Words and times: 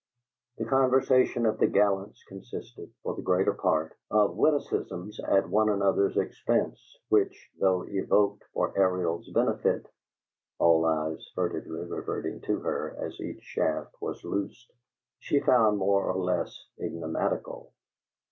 The 0.57 0.65
conversation 0.65 1.45
of 1.45 1.59
the 1.59 1.67
gallants 1.67 2.23
consisted, 2.23 2.89
for 3.03 3.13
the 3.13 3.21
greater 3.21 3.53
part, 3.53 3.95
of 4.09 4.35
witticisms 4.35 5.19
at 5.19 5.47
one 5.47 5.69
another's 5.69 6.17
expense, 6.17 6.97
which, 7.09 7.51
though 7.59 7.83
evoked 7.87 8.43
for 8.51 8.75
Ariel's 8.75 9.29
benefit 9.29 9.85
(all 10.57 10.85
eyes 10.87 11.29
furtively 11.35 11.85
reverting 11.85 12.41
to 12.41 12.61
her 12.61 12.95
as 12.99 13.21
each 13.21 13.43
shaft 13.43 13.95
was 14.01 14.23
loosed), 14.23 14.73
she 15.19 15.39
found 15.39 15.77
more 15.77 16.03
or 16.11 16.17
less 16.19 16.67
enigmatical. 16.79 17.71